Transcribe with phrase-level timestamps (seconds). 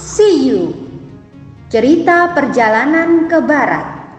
[0.00, 0.72] See You.
[1.68, 4.16] Cerita Perjalanan ke Barat.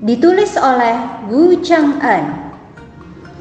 [0.00, 2.56] Ditulis oleh Wu Cheng En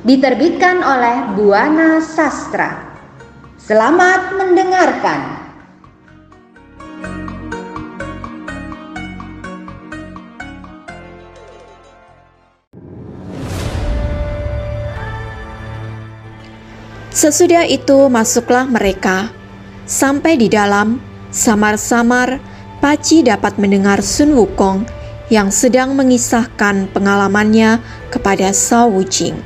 [0.04, 3.00] Diterbitkan oleh Buana Sastra.
[3.56, 5.40] Selamat mendengarkan.
[17.16, 19.32] Sesudah itu masuklah mereka.
[19.88, 22.44] Sampai di dalam, samar-samar
[22.82, 24.90] Paci dapat mendengar Sun Wukong
[25.30, 27.78] yang sedang mengisahkan pengalamannya
[28.10, 29.38] kepada Sao Wuching.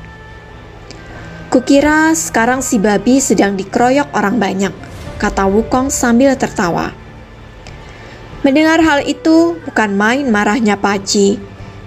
[1.52, 4.73] Kukira sekarang si babi sedang dikeroyok orang banyak,
[5.20, 6.95] kata Wukong sambil tertawa.
[8.41, 11.35] Mendengar hal itu, bukan main marahnya Paci.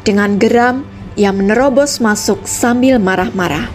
[0.04, 0.84] Dengan geram,
[1.16, 3.72] ia menerobos masuk sambil marah-marah.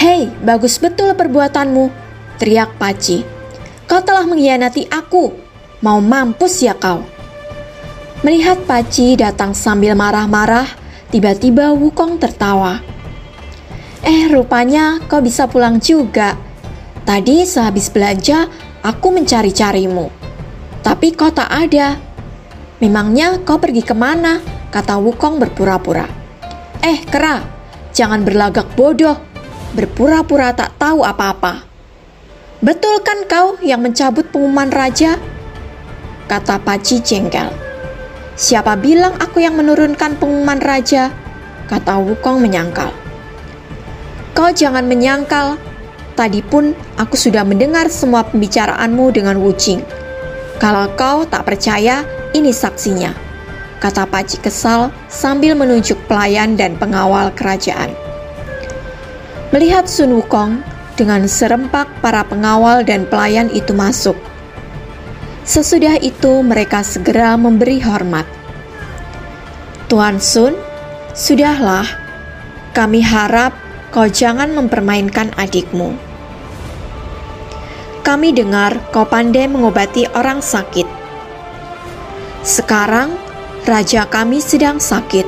[0.00, 1.92] Hei, bagus betul perbuatanmu,
[2.40, 3.33] teriak Paci.
[3.84, 5.34] Kau telah mengkhianati aku.
[5.84, 7.04] Mau mampus ya kau.
[8.24, 10.64] Melihat Paci datang sambil marah-marah,
[11.12, 12.80] tiba-tiba Wukong tertawa.
[14.00, 16.36] Eh, rupanya kau bisa pulang juga.
[17.04, 18.48] Tadi sehabis belanja,
[18.80, 20.08] aku mencari-carimu.
[20.80, 22.00] Tapi kau tak ada.
[22.80, 24.40] Memangnya kau pergi ke mana?
[24.72, 26.08] Kata Wukong berpura-pura.
[26.80, 27.44] Eh, kera,
[27.92, 29.34] jangan berlagak bodoh
[29.74, 31.73] berpura-pura tak tahu apa-apa.
[32.64, 35.20] Betul kan kau yang mencabut pengumuman raja?
[36.24, 37.52] Kata Paci jengkel.
[38.40, 41.12] Siapa bilang aku yang menurunkan pengumuman raja?
[41.68, 42.88] Kata Wukong menyangkal.
[44.32, 45.60] Kau jangan menyangkal.
[46.16, 49.84] Tadi pun aku sudah mendengar semua pembicaraanmu dengan Wucing.
[50.56, 52.00] Kalau kau tak percaya,
[52.32, 53.12] ini saksinya.
[53.76, 57.92] Kata Paci kesal sambil menunjuk pelayan dan pengawal kerajaan.
[59.52, 64.14] Melihat Sun Wukong dengan serempak para pengawal dan pelayan itu masuk.
[65.44, 68.24] Sesudah itu mereka segera memberi hormat.
[69.92, 70.56] Tuan Sun,
[71.12, 71.84] sudahlah.
[72.74, 73.54] Kami harap
[73.94, 75.94] kau jangan mempermainkan adikmu.
[78.02, 80.88] Kami dengar kau pandai mengobati orang sakit.
[82.42, 83.14] Sekarang
[83.62, 85.24] raja kami sedang sakit.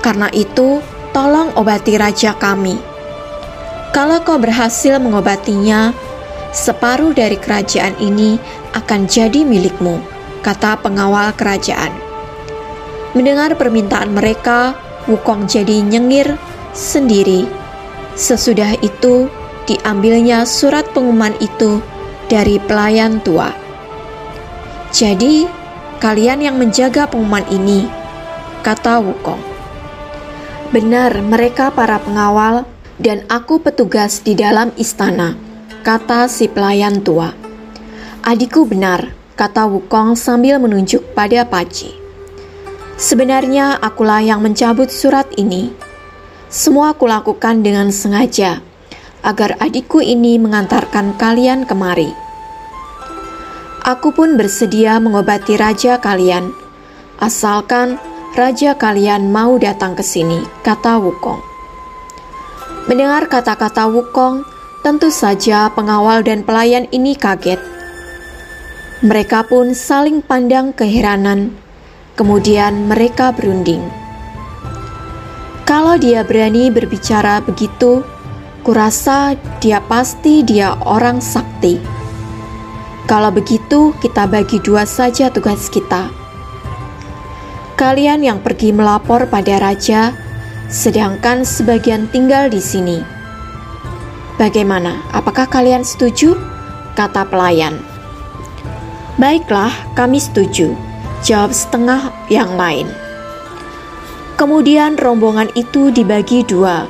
[0.00, 0.80] Karena itu,
[1.12, 2.87] tolong obati raja kami.
[3.88, 5.96] Kalau kau berhasil mengobatinya,
[6.52, 8.36] separuh dari kerajaan ini
[8.76, 9.96] akan jadi milikmu,
[10.44, 11.92] kata pengawal kerajaan.
[13.16, 14.76] Mendengar permintaan mereka,
[15.08, 16.36] Wukong jadi nyengir
[16.76, 17.48] sendiri.
[18.12, 19.32] Sesudah itu,
[19.64, 21.80] diambilnya surat pengumuman itu
[22.28, 23.48] dari pelayan tua.
[24.92, 25.48] Jadi,
[25.96, 27.88] kalian yang menjaga pengumuman ini,
[28.60, 29.40] kata Wukong.
[30.76, 35.38] Benar, mereka para pengawal dan aku petugas di dalam istana,
[35.86, 37.30] kata si pelayan tua.
[38.26, 41.94] Adikku benar, kata Wukong sambil menunjuk pada Paci.
[42.98, 45.70] Sebenarnya akulah yang mencabut surat ini.
[46.50, 48.58] Semua kulakukan dengan sengaja,
[49.22, 52.10] agar adikku ini mengantarkan kalian kemari.
[53.86, 56.50] Aku pun bersedia mengobati raja kalian,
[57.22, 57.96] asalkan
[58.34, 61.47] raja kalian mau datang ke sini, kata Wukong.
[62.88, 64.48] Mendengar kata-kata Wukong,
[64.80, 67.60] tentu saja pengawal dan pelayan ini kaget.
[69.04, 71.52] Mereka pun saling pandang keheranan,
[72.16, 73.84] kemudian mereka berunding.
[75.68, 78.00] Kalau dia berani berbicara begitu,
[78.64, 81.76] kurasa dia pasti dia orang sakti.
[83.04, 86.08] Kalau begitu, kita bagi dua saja tugas kita.
[87.76, 90.16] Kalian yang pergi melapor pada raja,
[90.68, 93.00] sedangkan sebagian tinggal di sini.
[94.36, 95.02] Bagaimana?
[95.10, 96.38] Apakah kalian setuju?
[96.94, 97.80] Kata pelayan.
[99.18, 100.78] Baiklah, kami setuju.
[101.26, 102.86] Jawab setengah yang lain.
[104.38, 106.86] Kemudian rombongan itu dibagi dua.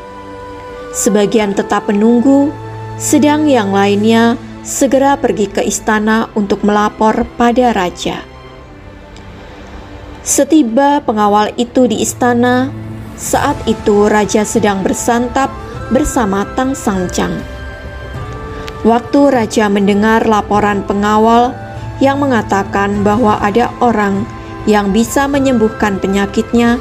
[0.92, 2.52] Sebagian tetap menunggu,
[3.00, 8.20] sedang yang lainnya segera pergi ke istana untuk melapor pada raja.
[10.20, 12.68] Setiba pengawal itu di istana,
[13.18, 15.50] saat itu raja sedang bersantap
[15.90, 17.34] bersama Tang Sangcang.
[18.86, 21.50] Waktu raja mendengar laporan pengawal
[21.98, 24.22] yang mengatakan bahwa ada orang
[24.70, 26.78] yang bisa menyembuhkan penyakitnya,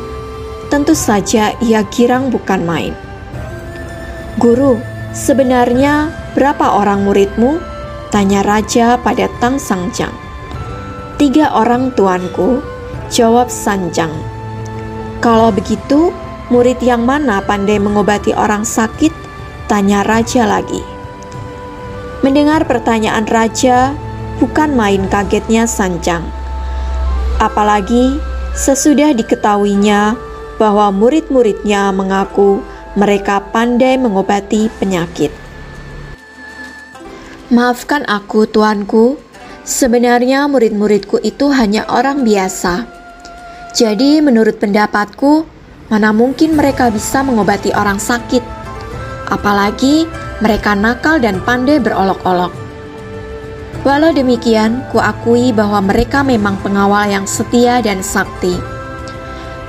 [0.69, 2.94] tentu saja ia girang bukan main.
[4.38, 4.78] Guru,
[5.18, 7.57] sebenarnya berapa orang muridmu?
[8.13, 10.13] Tanya raja pada Tang Sangcang.
[11.18, 12.62] Tiga orang tuanku,
[13.10, 14.13] jawab Sanjang.
[15.18, 16.13] Kalau begitu,
[16.48, 19.12] Murid yang mana pandai mengobati orang sakit?
[19.68, 20.80] Tanya raja lagi.
[22.24, 23.92] Mendengar pertanyaan raja,
[24.40, 26.24] bukan main kagetnya Sancang.
[27.38, 28.16] Apalagi
[28.56, 30.16] sesudah diketahuinya
[30.56, 32.64] bahwa murid-muridnya mengaku
[32.96, 35.30] mereka pandai mengobati penyakit.
[37.52, 39.20] Maafkan aku, tuanku.
[39.68, 42.88] Sebenarnya murid-muridku itu hanya orang biasa.
[43.76, 45.56] Jadi, menurut pendapatku,
[45.88, 48.44] mana mungkin mereka bisa mengobati orang sakit?
[49.31, 50.07] Apalagi
[50.44, 52.51] mereka nakal dan pandai berolok-olok.
[53.88, 58.60] Walau demikian, kuakui bahwa mereka memang pengawal yang setia dan sakti.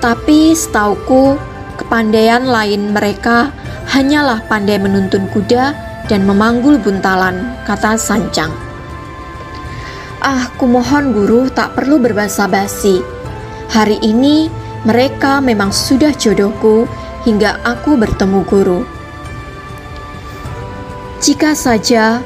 [0.02, 1.38] Tapi setauku,
[1.78, 3.54] kepandaian lain mereka
[3.94, 5.70] hanyalah pandai menuntun kuda
[6.10, 8.50] dan memanggul buntalan, kata Sancang.
[10.18, 12.98] Ah, kumohon guru tak perlu berbahasa basi.
[13.70, 14.50] Hari ini
[14.86, 16.86] mereka memang sudah jodohku
[17.26, 18.80] hingga aku bertemu guru.
[21.18, 22.22] Jika saja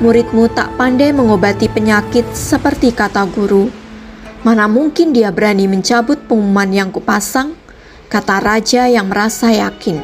[0.00, 3.68] muridmu tak pandai mengobati penyakit seperti kata guru.
[4.40, 7.52] Mana mungkin dia berani mencabut pengumuman yang kupasang,
[8.08, 10.00] kata raja yang merasa yakin.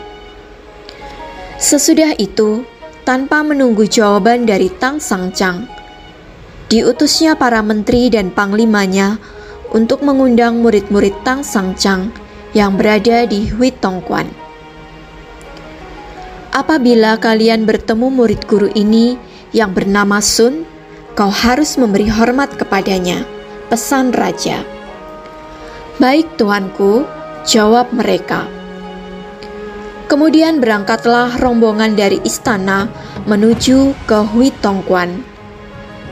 [1.57, 2.69] Sesudah itu,
[3.09, 5.65] tanpa menunggu jawaban dari Tang Sangcang,
[6.69, 9.17] diutusnya para menteri dan panglimanya
[9.77, 12.09] untuk mengundang murid-murid Tang Sangcang
[12.57, 13.69] yang berada di Hui.
[16.57, 19.21] Apabila kalian bertemu murid guru ini
[19.53, 20.65] yang bernama Sun,
[21.13, 23.29] kau harus memberi hormat kepadanya,
[23.69, 24.65] pesan raja.
[26.01, 27.05] Baik tuanku,
[27.45, 28.49] jawab mereka.
[30.09, 32.89] Kemudian berangkatlah rombongan dari istana
[33.29, 34.49] menuju ke Hui.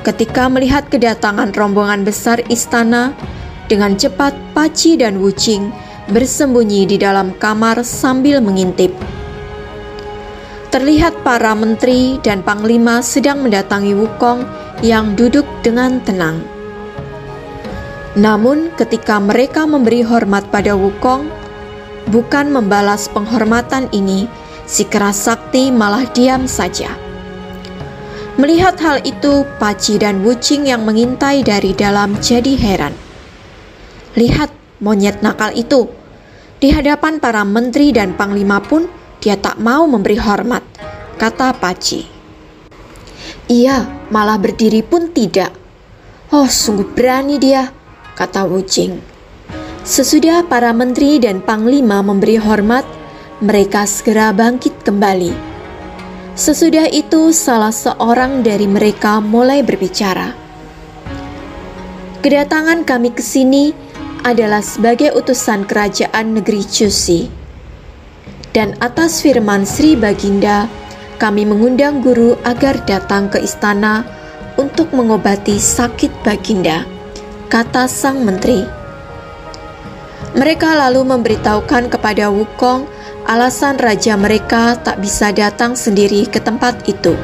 [0.04, 3.16] Ketika melihat kedatangan rombongan besar istana,
[3.68, 5.72] dengan cepat Paci dan Wucing
[6.12, 8.92] bersembunyi di dalam kamar sambil mengintip.
[10.68, 14.42] Terlihat para menteri dan panglima sedang mendatangi Wukong
[14.82, 16.42] yang duduk dengan tenang.
[18.18, 21.30] Namun, ketika mereka memberi hormat pada Wukong,
[22.10, 24.26] bukan membalas penghormatan ini,
[24.66, 26.90] si keras sakti malah diam saja.
[28.34, 33.03] Melihat hal itu, Paci dan Wucing yang mengintai dari dalam jadi heran.
[34.14, 35.90] Lihat monyet nakal itu.
[36.62, 38.86] Di hadapan para menteri dan panglima pun
[39.18, 40.62] dia tak mau memberi hormat,
[41.18, 42.06] kata Paci.
[43.50, 45.52] Ia malah berdiri pun tidak.
[46.32, 47.68] Oh, sungguh berani dia,
[48.16, 48.96] kata Wucing.
[49.84, 52.88] Sesudah para menteri dan panglima memberi hormat,
[53.44, 55.36] mereka segera bangkit kembali.
[56.32, 60.32] Sesudah itu, salah seorang dari mereka mulai berbicara.
[62.24, 63.83] Kedatangan kami ke sini
[64.24, 67.44] adalah sebagai utusan kerajaan negeri Cusi
[68.54, 70.70] dan atas firman Sri Baginda,
[71.18, 74.06] kami mengundang guru agar datang ke istana
[74.54, 76.86] untuk mengobati sakit Baginda,
[77.50, 78.62] kata sang menteri.
[80.38, 82.86] Mereka lalu memberitahukan kepada Wukong
[83.26, 87.18] alasan raja mereka tak bisa datang sendiri ke tempat itu.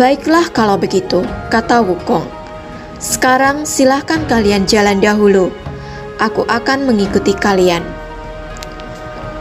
[0.00, 1.20] Baiklah kalau begitu,
[1.52, 2.43] kata Wukong.
[3.02, 5.50] Sekarang silahkan kalian jalan dahulu.
[6.22, 7.82] Aku akan mengikuti kalian.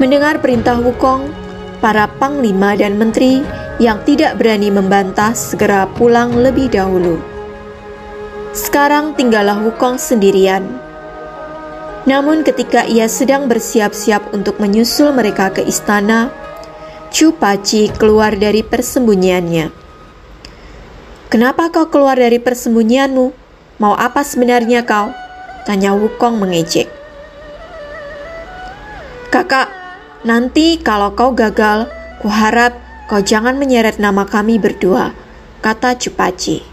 [0.02, 1.30] Mendengar perintah Wukong,
[1.78, 3.46] para panglima dan menteri
[3.78, 7.22] yang tidak berani membantah segera pulang lebih dahulu.
[8.54, 10.66] Sekarang tinggallah Wukong sendirian.
[12.04, 16.34] Namun ketika ia sedang bersiap-siap untuk menyusul mereka ke istana,
[17.14, 19.70] Chu Paci keluar dari persembunyiannya.
[21.30, 23.43] Kenapa kau keluar dari persembunyianmu?
[23.84, 25.12] Mau apa sebenarnya kau?
[25.68, 26.88] Tanya Wukong mengejek.
[29.28, 29.84] Kakak,
[30.24, 31.92] Nanti kalau kau gagal,
[32.24, 32.80] kuharap
[33.12, 35.12] kau jangan menyeret nama kami berdua,
[35.60, 36.64] kata Cupaci.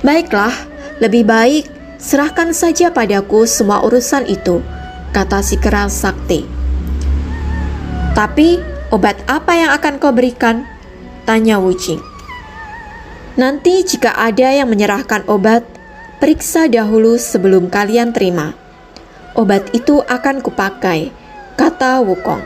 [0.00, 0.56] Baiklah,
[1.04, 1.68] lebih baik
[2.00, 4.64] serahkan saja padaku semua urusan itu,
[5.12, 6.48] kata si keras sakti.
[8.16, 8.56] Tapi
[8.88, 10.64] obat apa yang akan kau berikan?
[11.28, 12.00] Tanya Wucing.
[13.36, 15.68] Nanti jika ada yang menyerahkan obat,
[16.20, 18.52] periksa dahulu sebelum kalian terima.
[19.32, 21.08] Obat itu akan kupakai
[21.56, 22.44] kata Wukong.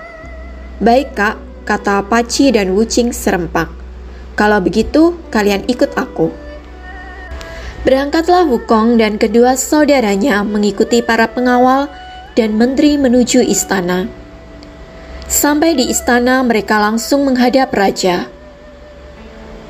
[0.78, 3.66] Baik kak, kata Paci dan Wucing serempak.
[4.38, 6.30] Kalau begitu, kalian ikut aku.
[7.82, 11.90] Berangkatlah Wukong dan kedua saudaranya mengikuti para pengawal
[12.38, 14.06] dan menteri menuju istana.
[15.26, 18.30] Sampai di istana mereka langsung menghadap raja.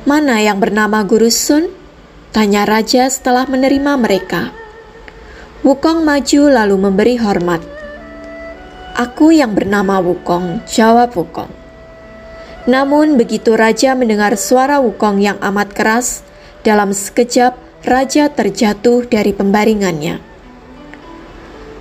[0.04, 1.83] Mana yang bernama Guru Sun?
[2.34, 4.50] Tanya raja setelah menerima mereka.
[5.62, 7.62] Wukong maju lalu memberi hormat.
[8.98, 11.46] Aku yang bernama Wukong, jawab Wukong.
[12.66, 16.26] Namun begitu raja mendengar suara Wukong yang amat keras,
[16.66, 17.54] Dalam sekejap,
[17.86, 20.16] raja terjatuh dari pembaringannya.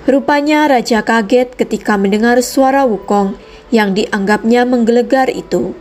[0.03, 3.39] Rupanya raja kaget ketika mendengar suara Wukong
[3.71, 5.71] yang dianggapnya menggelegar itu.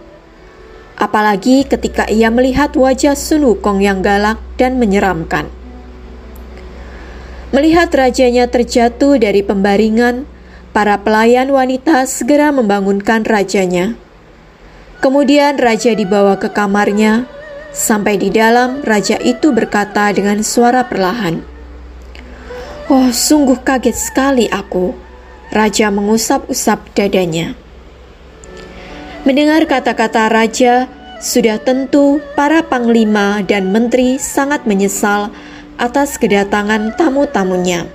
[1.02, 5.50] Apalagi ketika ia melihat wajah Sun Wukong yang galak dan menyeramkan.
[7.50, 10.30] Melihat rajanya terjatuh dari pembaringan,
[10.70, 13.98] para pelayan wanita segera membangunkan rajanya.
[15.02, 17.26] Kemudian raja dibawa ke kamarnya.
[17.74, 21.42] Sampai di dalam, raja itu berkata dengan suara perlahan,
[22.86, 24.94] "Oh, sungguh kaget sekali aku."
[25.52, 27.61] Raja mengusap-usap dadanya.
[29.22, 30.90] Mendengar kata-kata raja,
[31.22, 35.30] sudah tentu para panglima dan menteri sangat menyesal
[35.78, 37.86] atas kedatangan tamu-tamunya.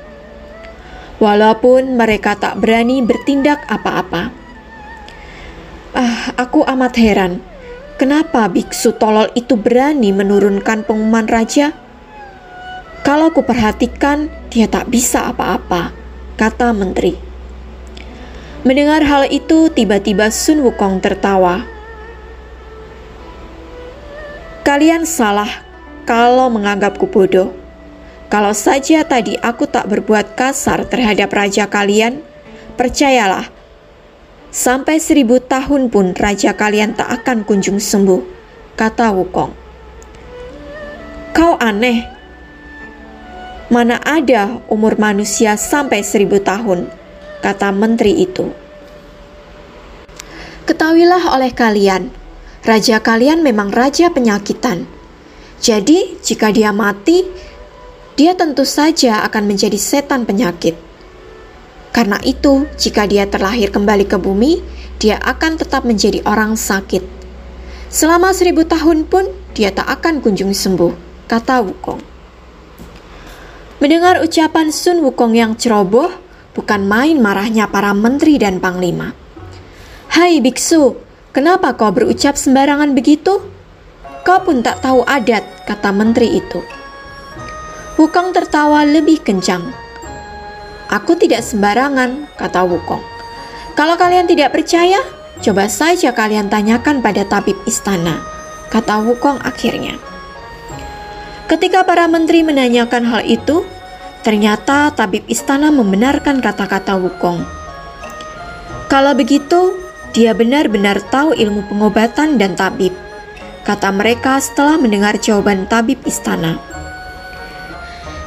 [1.19, 4.31] Walaupun mereka tak berani bertindak apa-apa.
[5.91, 7.43] Ah, aku amat heran.
[8.00, 11.75] Kenapa biksu tolol itu berani menurunkan pengumuman raja?
[13.03, 15.91] Kalau kuperhatikan, dia tak bisa apa-apa,
[16.39, 17.26] kata menteri.
[18.68, 21.64] Mendengar hal itu, tiba-tiba Sun Wukong tertawa.
[24.68, 25.64] Kalian salah
[26.04, 27.56] kalau menganggapku bodoh.
[28.28, 32.20] Kalau saja tadi aku tak berbuat kasar terhadap raja kalian,
[32.76, 33.48] percayalah,
[34.52, 38.20] Sampai seribu tahun pun raja kalian tak akan kunjung sembuh,
[38.80, 39.52] kata Wukong.
[41.36, 42.04] Kau aneh.
[43.68, 46.88] Mana ada umur manusia sampai seribu tahun,
[47.41, 48.50] kata menteri itu.
[50.67, 52.12] Ketahuilah oleh kalian,
[52.67, 54.84] raja kalian memang raja penyakitan.
[55.58, 57.24] Jadi, jika dia mati,
[58.20, 60.75] dia tentu saja akan menjadi setan penyakit.
[61.96, 64.62] Karena itu, jika dia terlahir kembali ke bumi,
[65.01, 67.01] dia akan tetap menjadi orang sakit.
[67.88, 72.01] Selama seribu tahun pun, dia tak akan kunjung sembuh, kata Wukong.
[73.79, 76.12] Mendengar ucapan Sun Wukong yang ceroboh,
[76.58, 79.14] bukan main marahnya para menteri dan panglima.
[80.10, 80.98] Hai biksu,
[81.30, 83.46] kenapa kau berucap sembarangan begitu?
[84.26, 86.60] Kau pun tak tahu adat, kata menteri itu.
[88.02, 89.70] Wukong tertawa lebih kencang.
[90.90, 93.04] Aku tidak sembarangan, kata Wukong.
[93.78, 94.98] Kalau kalian tidak percaya,
[95.44, 98.24] coba saja kalian tanyakan pada tabib istana,
[98.74, 100.00] kata Wukong akhirnya.
[101.48, 103.64] Ketika para menteri menanyakan hal itu,
[104.27, 107.48] ternyata tabib istana membenarkan kata-kata Wukong.
[108.91, 109.79] Kalau begitu,
[110.12, 112.91] dia benar-benar tahu ilmu pengobatan dan tabib,
[113.63, 116.60] kata mereka setelah mendengar jawaban tabib istana.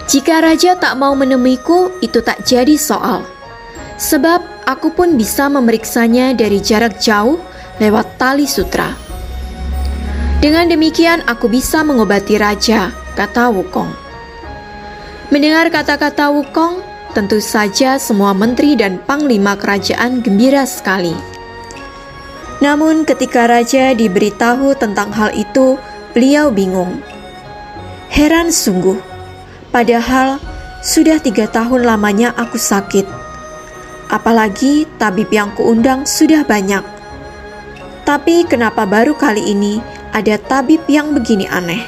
[0.08, 3.20] Jika raja tak mau menemuiku, itu tak jadi soal.
[4.00, 7.36] Sebab aku pun bisa memeriksanya dari jarak jauh
[7.76, 8.96] lewat tali sutra.
[10.40, 14.09] Dengan demikian aku bisa mengobati raja, kata Wukong.
[15.30, 16.82] Mendengar kata-kata Wukong,
[17.14, 21.14] tentu saja semua menteri dan panglima kerajaan gembira sekali.
[22.58, 25.78] Namun ketika raja diberitahu tentang hal itu,
[26.12, 26.98] beliau bingung.
[28.10, 29.10] Heran sungguh,
[29.70, 30.42] Padahal
[30.82, 33.06] sudah tiga tahun lamanya aku sakit.
[34.10, 36.82] Apalagi tabib yang kuundang sudah banyak.
[38.02, 39.78] Tapi kenapa baru kali ini
[40.10, 41.86] ada tabib yang begini aneh?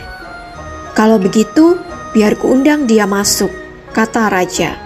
[0.95, 1.75] Kalau begitu,
[2.13, 3.49] biar kuundang dia masuk,
[3.97, 4.77] kata raja.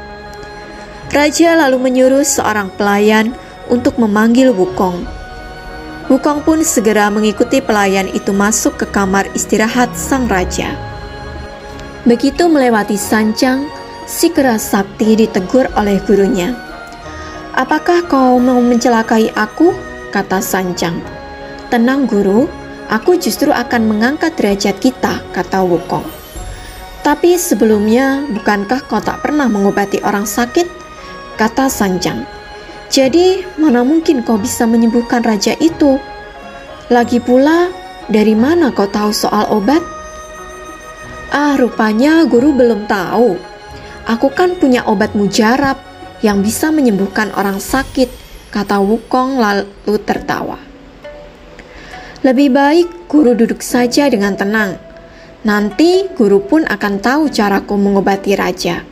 [1.10, 3.34] Raja lalu menyuruh seorang pelayan
[3.70, 5.06] untuk memanggil Wukong.
[6.06, 10.74] Wukong pun segera mengikuti pelayan itu masuk ke kamar istirahat sang raja.
[12.06, 13.66] Begitu melewati sancang,
[14.06, 16.54] si keras sakti ditegur oleh gurunya.
[17.58, 19.74] Apakah kau mau mencelakai aku?
[20.14, 20.96] kata Sancang.
[21.68, 22.46] Tenang guru,
[22.88, 26.15] aku justru akan mengangkat derajat kita, kata Wukong.
[27.06, 30.66] Tapi sebelumnya, bukankah kau tak pernah mengobati orang sakit?
[31.38, 32.26] Kata Sanjang.
[32.90, 36.02] Jadi, mana mungkin kau bisa menyembuhkan raja itu?
[36.90, 37.70] Lagi pula,
[38.10, 39.86] dari mana kau tahu soal obat?
[41.30, 43.38] Ah, rupanya guru belum tahu.
[44.10, 45.78] Aku kan punya obat mujarab
[46.26, 48.10] yang bisa menyembuhkan orang sakit,
[48.50, 50.58] kata Wukong lalu tertawa.
[52.26, 54.85] Lebih baik guru duduk saja dengan tenang.
[55.46, 58.82] Nanti guru pun akan tahu caraku mengobati raja.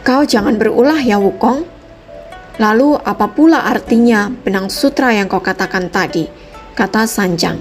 [0.00, 1.68] Kau jangan berulah ya Wukong.
[2.56, 6.24] Lalu apa pula artinya benang sutra yang kau katakan tadi?
[6.72, 7.60] Kata Sanjang.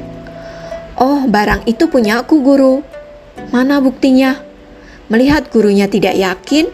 [0.95, 2.79] Oh, barang itu punya aku guru.
[3.51, 4.39] Mana buktinya?
[5.11, 6.71] Melihat gurunya tidak yakin,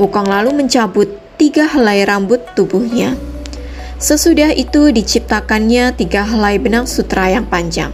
[0.00, 3.20] Wukong lalu mencabut tiga helai rambut tubuhnya.
[4.00, 7.92] Sesudah itu diciptakannya tiga helai benang sutra yang panjang.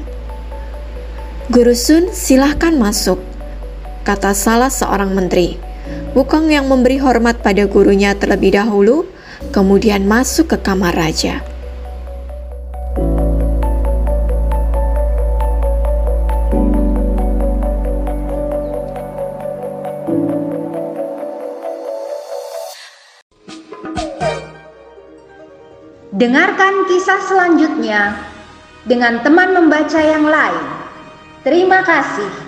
[1.47, 3.23] Guru Sun, silahkan masuk,
[4.03, 5.55] kata salah seorang menteri.
[6.11, 9.07] Wukong yang memberi hormat pada gurunya terlebih dahulu,
[9.55, 11.47] kemudian masuk ke kamar raja.
[26.11, 28.19] Dengarkan kisah selanjutnya
[28.83, 30.76] dengan teman membaca yang lain.
[31.47, 32.46] Terima kasih.